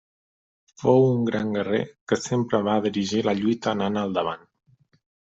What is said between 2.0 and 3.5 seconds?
que sempre va dirigir la